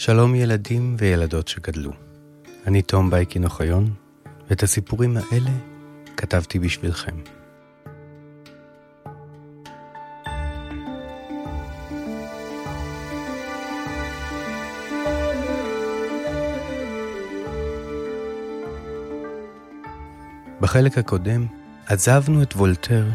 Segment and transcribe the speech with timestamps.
[0.00, 1.90] שלום ילדים וילדות שגדלו.
[2.66, 3.94] אני תום בייקין אוחיון,
[4.50, 5.50] ואת הסיפורים האלה
[6.16, 7.16] כתבתי בשבילכם.
[20.60, 21.46] בחלק הקודם
[21.86, 23.06] עזבנו את וולטר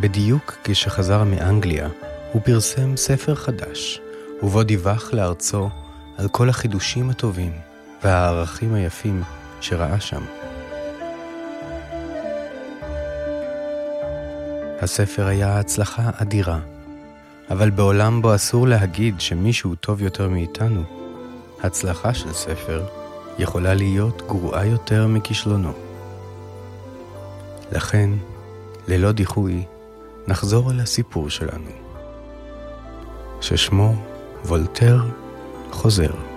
[0.00, 1.88] בדיוק כשחזר מאנגליה,
[2.32, 4.00] הוא פרסם ספר חדש,
[4.42, 5.68] ובו דיווח לארצו
[6.18, 7.52] על כל החידושים הטובים
[8.04, 9.22] והערכים היפים
[9.60, 10.22] שראה שם.
[14.80, 16.58] הספר היה הצלחה אדירה,
[17.50, 20.82] אבל בעולם בו אסור להגיד שמישהו טוב יותר מאיתנו,
[21.62, 22.86] הצלחה של ספר
[23.38, 25.72] יכולה להיות גרועה יותר מכישלונו.
[27.72, 28.10] לכן,
[28.88, 29.64] ללא דיחוי,
[30.28, 31.70] נחזור אל הסיפור שלנו,
[33.40, 33.94] ששמו
[34.44, 35.00] וולטר
[35.70, 36.35] חוזר.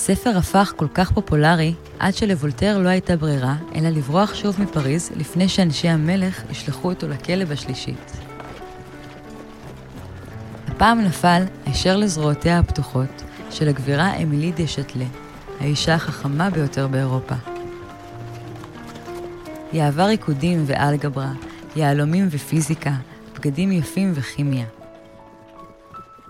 [0.00, 5.48] הספר הפך כל כך פופולרי, עד שלוולטר לא הייתה ברירה, אלא לברוח שוב מפריז לפני
[5.48, 8.12] שאנשי המלך ישלחו אותו לכלא בשלישית.
[10.68, 15.04] הפעם נפל הישר לזרועותיה הפתוחות של הגבירה אמילי דה שטלה,
[15.60, 17.34] האישה החכמה ביותר באירופה.
[19.72, 21.32] היא אהבה ריקודים ואלגברה,
[21.76, 22.94] יהלומים ופיזיקה,
[23.34, 24.66] בגדים יפים וכימיה.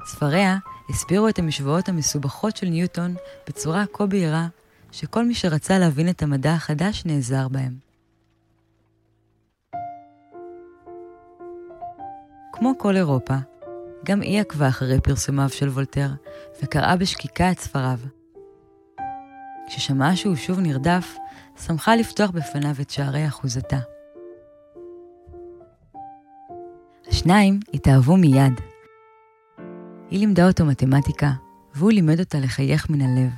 [0.07, 0.57] ספריה
[0.91, 3.15] הסבירו את המשוואות המסובכות של ניוטון
[3.49, 4.47] בצורה כה בהירה,
[4.93, 7.75] שכל מי שרצה להבין את המדע החדש נעזר בהם.
[12.53, 13.35] כמו כל אירופה,
[14.05, 16.09] גם היא עקבה אחרי פרסומיו של וולטר,
[16.63, 17.99] וקראה בשקיקה את ספריו.
[19.67, 21.17] כששמעה שהוא שוב נרדף,
[21.67, 23.79] שמחה לפתוח בפניו את שערי אחוזתה.
[27.09, 28.61] השניים התאהבו מיד,
[30.11, 31.31] היא לימדה אותו מתמטיקה,
[31.75, 33.31] והוא לימד אותה לחייך מן הלב.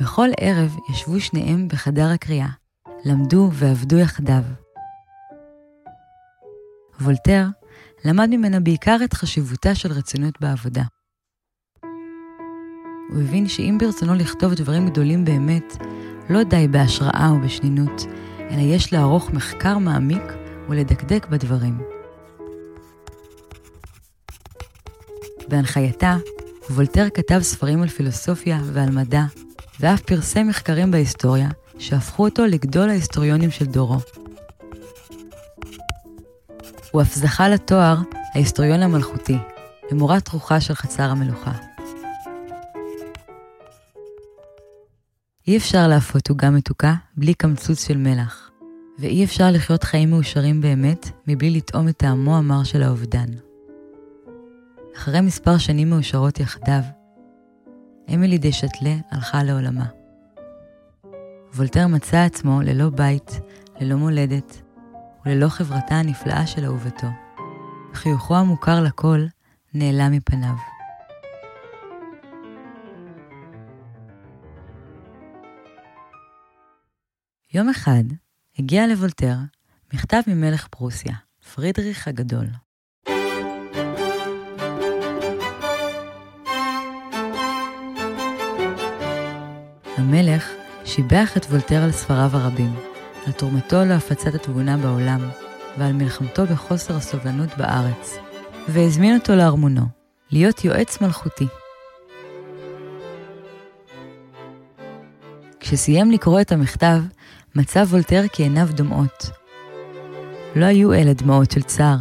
[0.00, 2.48] וכל ערב ישבו שניהם בחדר הקריאה,
[3.04, 4.42] למדו ועבדו יחדיו.
[7.00, 7.46] וולטר
[8.04, 10.82] למד ממנה בעיקר את חשיבותה של רצינות בעבודה.
[13.08, 15.76] הוא הבין שאם ברצונו לכתוב דברים גדולים באמת,
[16.30, 18.02] לא די בהשראה או בשנינות,
[18.50, 20.22] אלא יש לערוך מחקר מעמיק
[20.68, 21.91] ולדקדק בדברים.
[25.52, 26.16] בהנחייתה,
[26.70, 29.22] וולטר כתב ספרים על פילוסופיה ועל מדע,
[29.80, 31.48] ואף פרסם מחקרים בהיסטוריה,
[31.78, 33.98] שהפכו אותו לגדול ההיסטוריונים של דורו.
[36.90, 37.96] הוא אף זכה לתואר
[38.34, 39.36] ההיסטוריון המלכותי,
[39.90, 41.52] למורת רוחה של חצר המלוכה.
[45.46, 48.50] אי אפשר להפות עוגה מתוקה בלי קמצוץ של מלח,
[48.98, 53.51] ואי אפשר לחיות חיים מאושרים באמת מבלי לטעום את טעמו המר של האובדן.
[54.96, 56.82] אחרי מספר שנים מאושרות יחדיו,
[58.14, 59.86] אמילי דה שטלה הלכה לעולמה.
[61.54, 63.40] וולטר מצא עצמו ללא בית,
[63.80, 64.62] ללא מולדת,
[65.26, 67.06] וללא חברתה הנפלאה של אהובתו.
[67.94, 69.26] חיוכו המוכר לכל
[69.74, 70.54] נעלם מפניו.
[77.54, 78.04] יום אחד
[78.58, 79.36] הגיע לוולטר
[79.92, 81.14] מכתב ממלך פרוסיה,
[81.54, 82.46] פרידריך הגדול.
[90.02, 90.50] המלך
[90.84, 92.74] שיבח את וולטר על ספריו הרבים,
[93.26, 95.20] על תרומתו להפצת התבונה בעולם,
[95.78, 98.18] ועל מלחמתו בחוסר הסובלנות בארץ,
[98.68, 99.82] והזמין אותו לארמונו,
[100.30, 101.46] להיות יועץ מלכותי.
[105.60, 106.98] כשסיים לקרוא את המכתב,
[107.54, 109.30] מצא וולטר כי עיניו דומעות.
[110.56, 111.98] לא היו אלה דמעות של צער,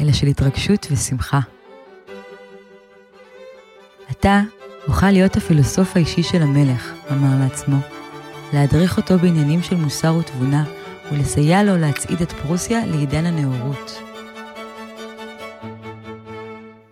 [0.00, 1.40] אלא של התרגשות ושמחה.
[4.08, 4.40] עתה
[4.88, 7.76] אוכל להיות הפילוסוף האישי של המלך, אמר לעצמו,
[8.52, 10.64] להדריך אותו בעניינים של מוסר ותבונה,
[11.12, 14.02] ולסייע לו להצעיד את פרוסיה לעידן הנאורות.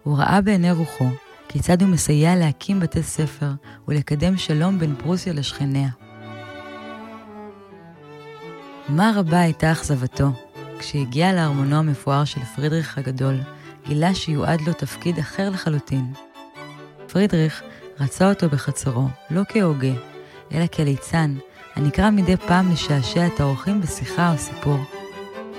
[0.02, 1.08] הוא ראה בעיני רוחו
[1.48, 3.50] כיצד הוא מסייע להקים בתי ספר
[3.88, 5.88] ולקדם שלום בין פרוסיה לשכניה.
[8.88, 10.28] מה רבה הייתה אכזבתו,
[10.78, 13.40] כשהגיע לארמונו המפואר של פרידריך הגדול,
[13.86, 16.12] גילה שיועד לו תפקיד אחר לחלוטין.
[17.12, 17.62] פרידריך
[18.00, 19.92] רצה אותו בחצרו, לא כהוגה,
[20.52, 21.34] אלא כליצן,
[21.74, 24.78] הנקרא מדי פעם לשעשע את האורחים בשיחה או סיפור,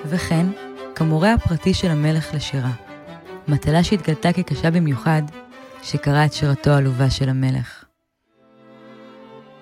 [0.05, 0.47] וכן
[0.95, 2.71] כמורה הפרטי של המלך לשירה,
[3.47, 5.21] מטלה שהתגלתה כקשה במיוחד
[5.83, 7.83] שקרא את שירתו העלובה של המלך.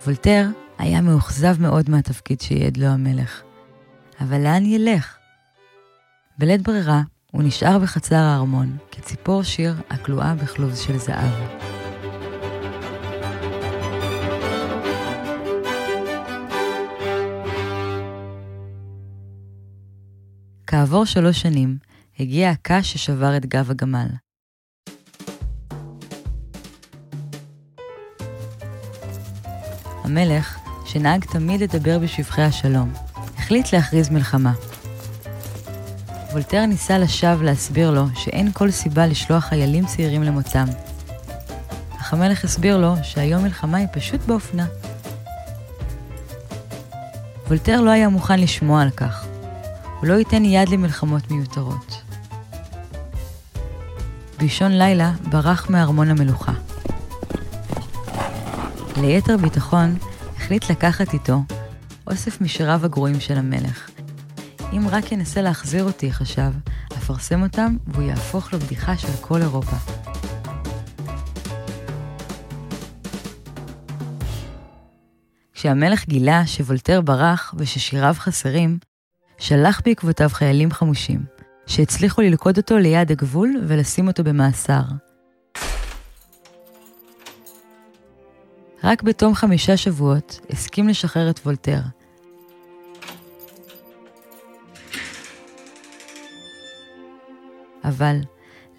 [0.06, 0.48] וולטר
[0.78, 3.42] היה מאוכזב מאוד מהתפקיד שייעד לו המלך.
[4.22, 5.18] אבל לאן ילך?
[6.38, 11.79] בלית ברירה, הוא נשאר בחצר הארמון, כציפור שיר הכלואה בכלוב של זהב.
[20.72, 21.78] כעבור שלוש שנים,
[22.20, 24.08] הגיע הקש ששבר את גב הגמל.
[30.04, 32.94] המלך, שנהג תמיד לדבר בשבחי השלום,
[33.38, 34.54] החליט להכריז מלחמה.
[36.32, 40.66] וולטר ניסה לשווא להסביר לו שאין כל סיבה לשלוח חיילים צעירים למותם.
[41.98, 44.68] אך המלך הסביר לו שהיום מלחמה היא פשוט באופנה.
[47.48, 49.29] וולטר לא היה מוכן לשמוע על כך.
[50.00, 52.02] הוא לא ייתן יד למלחמות מיותרות.
[54.38, 56.52] באישון לילה ברח מארמון המלוכה.
[58.98, 59.96] ליתר ביטחון,
[60.38, 61.42] החליט לקחת איתו
[62.08, 63.90] אוסף משיריו הגרועים של המלך.
[64.74, 66.52] אם רק ינסה להחזיר אותי, חשב,
[66.98, 69.76] אפרסם אותם והוא יהפוך לבדיחה של כל אירופה.
[75.54, 78.89] כשהמלך גילה שוולטר ברח וששיריו חסרים,
[79.40, 81.20] שלח בעקבותיו חיילים חמושים,
[81.68, 84.82] שהצליחו ללכוד אותו ליד הגבול ולשים אותו במאסר.
[88.84, 91.80] רק בתום חמישה שבועות הסכים לשחרר את וולטר.
[97.84, 98.18] אבל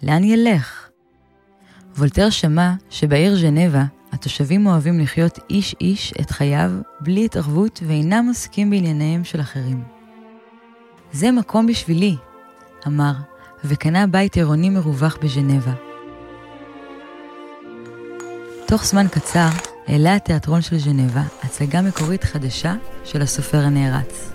[0.03, 0.89] לאן ילך?
[1.97, 6.71] וולטר שמע שבעיר ז'נבה התושבים אוהבים לחיות איש-איש את חייו
[7.01, 10.00] בלי התערבות ואינם עוסקים בענייניהם של אחרים.
[11.13, 12.15] זה מקום בשבילי,
[12.87, 13.13] אמר,
[13.63, 15.71] וקנה בית עירוני מרווח בז'נבה.
[18.67, 19.47] תוך זמן קצר
[19.87, 24.31] העלה התיאטרון של ז'נבה הצגה מקורית חדשה של הסופר הנערץ.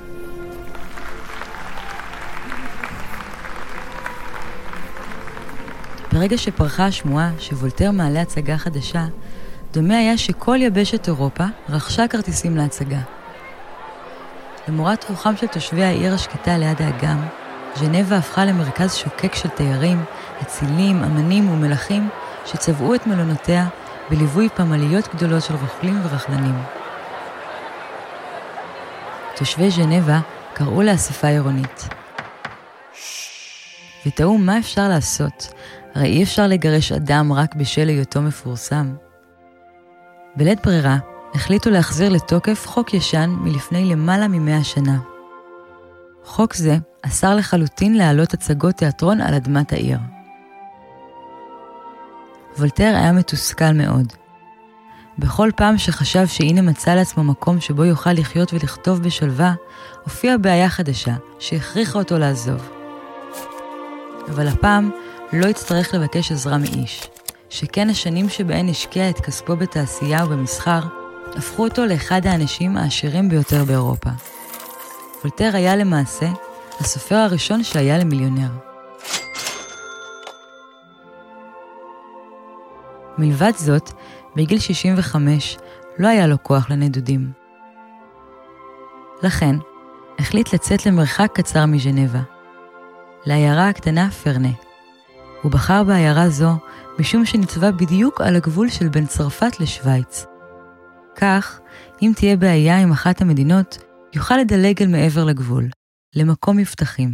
[6.12, 9.06] ברגע שפרחה השמועה שוולטר מעלה הצגה חדשה,
[9.73, 13.15] דומה היה שכל יבשת אירופה רכשה כרטיסים להצגה.
[14.68, 17.22] למורת רוחם של תושבי העיר השקטה ליד האגם,
[17.76, 20.04] ז'נבה הפכה למרכז שוקק של תיירים,
[20.42, 22.08] אצילים, אמנים ומלכים
[22.46, 23.68] שצבעו את מלונותיה
[24.10, 26.62] בליווי פמליות גדולות של רוכלים ורכלנים.
[29.36, 30.20] תושבי ז'נבה
[30.52, 31.88] קראו לאספה עירונית.
[34.06, 35.52] ותהו מה אפשר לעשות,
[35.94, 38.94] הרי אי אפשר לגרש אדם רק בשל היותו מפורסם.
[40.36, 40.96] בלית ברירה,
[41.34, 44.99] החליטו להחזיר לתוקף חוק ישן מלפני למעלה ממאה שנה.
[46.25, 49.99] חוק זה אסר לחלוטין להעלות הצגות תיאטרון על אדמת העיר.
[52.58, 54.12] וולטר היה מתוסכל מאוד.
[55.19, 59.55] בכל פעם שחשב שהנה מצא לעצמו מקום שבו יוכל לחיות ולכתוב בשלווה,
[60.05, 62.69] הופיעה בעיה חדשה, שהכריחה אותו לעזוב.
[64.28, 64.90] אבל הפעם
[65.33, 67.09] לא יצטרך לבקש עזרה מאיש,
[67.50, 70.80] שכן השנים שבהן השקיע את כספו בתעשייה ובמסחר,
[71.37, 74.11] הפכו אותו לאחד האנשים העשירים ביותר באירופה.
[75.21, 76.26] וולטר היה למעשה
[76.81, 78.49] הסופר הראשון שהיה למיליונר.
[83.19, 83.90] מלבד זאת,
[84.37, 85.59] בגיל 65
[85.99, 87.33] לא היה לו כוח לנדודים.
[89.23, 89.57] לכן,
[90.19, 92.21] החליט לצאת למרחק קצר מז'נבה,
[93.26, 94.52] לעיירה הקטנה פרנה.
[95.43, 96.50] הוא בחר בעיירה זו
[96.99, 100.26] משום שנצבה בדיוק על הגבול של בין צרפת לשוויץ.
[101.16, 101.61] כך,
[102.02, 103.78] אם תהיה בעיה עם אחת המדינות,
[104.14, 105.68] יוכל לדלג אל מעבר לגבול,
[106.16, 107.11] למקום מבטחים.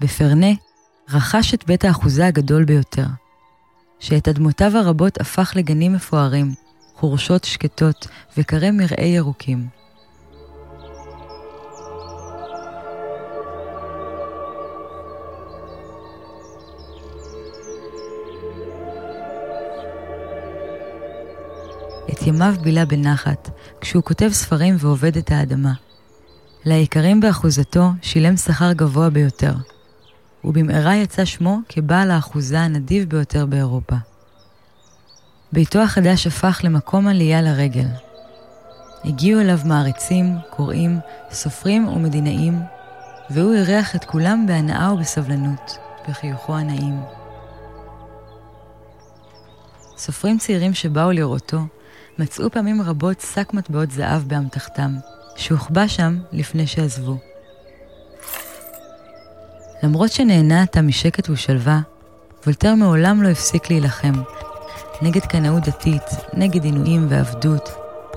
[0.00, 0.52] בפרנה
[1.08, 3.06] רכש את בית האחוזה הגדול ביותר,
[3.98, 6.54] שאת אדמותיו הרבות הפך לגנים מפוארים,
[6.94, 8.06] חורשות שקטות
[8.38, 9.68] וקרי מרעה ירוקים.
[22.26, 25.72] ימיו בילה בנחת, כשהוא כותב ספרים ועובד את האדמה.
[26.64, 29.54] ליקרים באחוזתו שילם שכר גבוה ביותר,
[30.44, 33.96] ובמהרה יצא שמו כבעל האחוזה הנדיב ביותר באירופה.
[35.52, 37.88] ביתו החדש הפך למקום עלייה לרגל.
[39.04, 40.98] הגיעו אליו מעריצים, קוראים,
[41.30, 42.60] סופרים ומדינאים,
[43.30, 45.78] והוא אירח את כולם בהנאה ובסבלנות,
[46.08, 47.00] בחיוכו הנעים.
[49.96, 51.58] סופרים צעירים שבאו לראותו
[52.18, 54.94] מצאו פעמים רבות שק מטבעות זהב באמתחתם,
[55.36, 57.16] שהוחבא שם לפני שעזבו.
[59.82, 61.80] למרות שנהנעת משקט ושלווה,
[62.44, 64.12] וולטר מעולם לא הפסיק להילחם
[65.02, 67.68] נגד קנאות דתית, נגד עינויים ועבדות,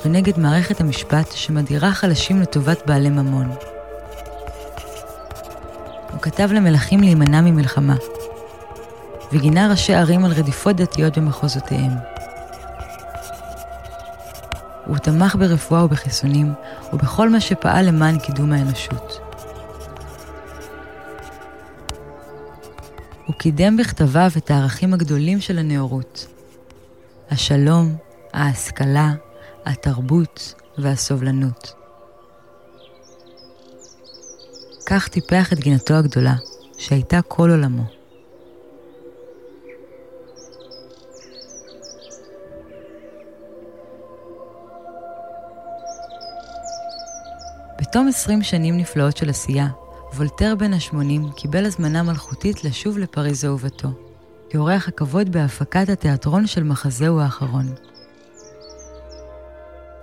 [0.06, 3.52] ונגד מערכת המשפט שמדירה חלשים לטובת בעלי ממון.
[6.12, 7.96] הוא כתב למלכים להימנע ממלחמה,
[9.32, 12.19] וגינה ראשי ערים על רדיפות דתיות במחוזותיהם.
[14.90, 16.54] הוא תמך ברפואה ובחיסונים,
[16.94, 19.20] ובכל מה שפעל למען קידום האנושות.
[23.26, 26.28] הוא קידם בכתביו את הערכים הגדולים של הנאורות.
[27.32, 27.96] השלום,
[28.34, 29.14] ההשכלה,
[29.66, 31.74] התרבות והסובלנות.
[34.86, 36.36] כך טיפח את גינתו הגדולה,
[36.78, 37.99] שהייתה כל עולמו.
[47.90, 49.68] בתום עשרים שנים נפלאות של עשייה,
[50.14, 53.90] וולטר בן ה-80 קיבל הזמנה מלכותית לשוב לפריז אהובתו,
[54.50, 57.74] כאורח הכבוד בהפקת התיאטרון של מחזהו האחרון.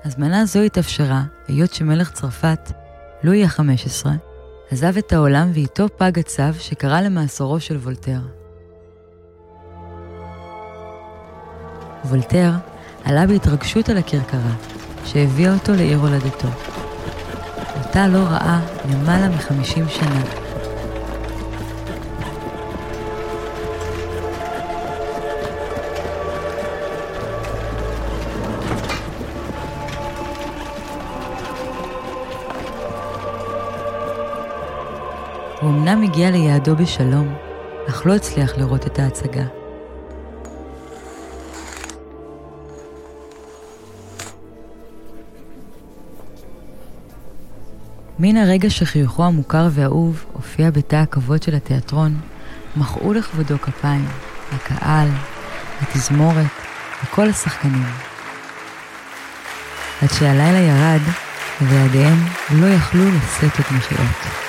[0.04, 2.72] הזמנה זו התאפשרה, היות שמלך צרפת,
[3.22, 4.06] לואי ה-15,
[4.70, 8.20] עזב את העולם ואיתו פג הצו שקרא למאסרו של וולטר.
[12.04, 12.50] וולטר
[13.04, 14.54] עלה בהתרגשות על הכרכרה,
[15.04, 16.65] שהביאה אותו לעיר הולדתו.
[17.96, 18.60] אותה לא ראה
[18.90, 20.22] למעלה מחמישים שנה.
[35.60, 37.34] הוא אמנם הגיע ליעדו בשלום,
[37.88, 39.55] אך לא הצליח לראות את ההצגה.
[48.18, 52.20] מן הרגע שחיוכו המוכר והאהוב הופיע בתא הכבוד של התיאטרון,
[52.76, 54.08] מחאו לכבודו כפיים,
[54.52, 55.08] הקהל,
[55.82, 56.46] התזמורת
[57.04, 57.86] וכל השחקנים.
[60.02, 61.00] עד שהלילה ירד,
[61.62, 62.18] וידיהם
[62.50, 64.45] לא יכלו לשאת את מחיאות.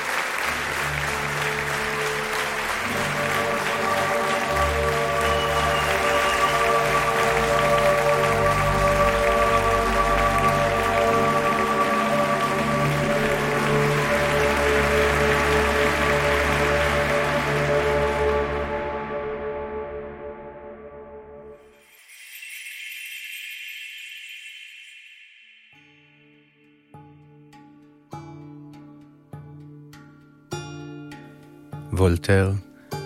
[31.98, 32.52] וולטר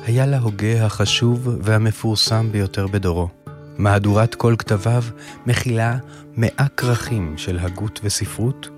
[0.05, 3.27] היה להוגה החשוב והמפורסם ביותר בדורו.
[3.77, 5.03] מהדורת כל כתביו
[5.45, 5.97] מכילה
[6.37, 8.69] מאה כרכים של הגות וספרות,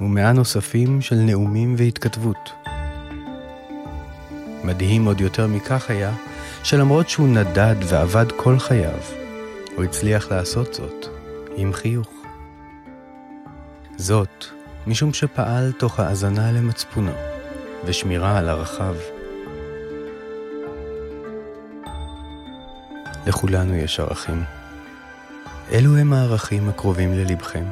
[0.00, 2.50] ומאה נוספים של נאומים והתכתבות.
[4.64, 6.12] מדהים עוד יותר מכך היה,
[6.62, 9.00] שלמרות שהוא נדד ועבד כל חייו,
[9.76, 11.06] הוא הצליח לעשות זאת
[11.56, 12.10] עם חיוך.
[13.96, 14.44] זאת
[14.86, 17.12] משום שפעל תוך האזנה למצפונו
[17.84, 18.94] ושמירה על ערכיו.
[23.26, 24.44] לכולנו יש ערכים.
[25.72, 27.64] אלו הם הערכים הקרובים ללבכם.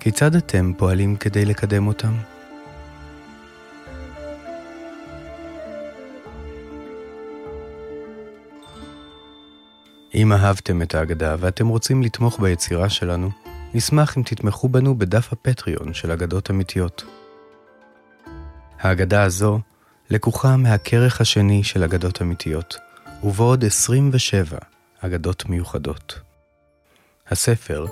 [0.00, 2.12] כיצד אתם פועלים כדי לקדם אותם?
[10.14, 13.30] אם אהבתם את ההגדה ואתם רוצים לתמוך ביצירה שלנו,
[13.74, 17.04] נשמח אם תתמכו בנו בדף הפטריון של אגדות אמיתיות.
[18.80, 19.60] ההגדה הזו
[20.10, 22.76] לקוחה מהכרך השני של אגדות אמיתיות,
[23.24, 24.58] ובעוד 27
[25.00, 26.20] אגדות מיוחדות.
[27.28, 27.86] הספר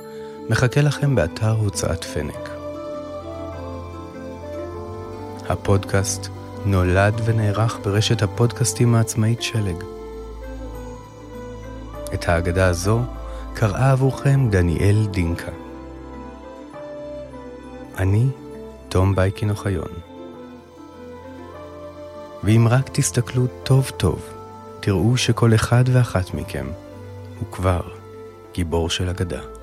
[0.48, 2.48] מחכה לכם באתר הוצאת פנק.
[5.48, 6.28] הפודקאסט
[6.64, 9.84] נולד ונערך ברשת הפודקאסטים העצמאית שלג.
[12.14, 13.00] את ההגדה הזו
[13.54, 15.52] קראה עבורכם דניאל דינקה.
[17.98, 18.26] אני
[18.88, 20.17] תום בייקין אוחיון.
[22.45, 24.23] ואם רק תסתכלו טוב טוב,
[24.80, 26.66] תראו שכל אחד ואחת מכם
[27.38, 27.80] הוא כבר
[28.54, 29.57] גיבור של אגדה.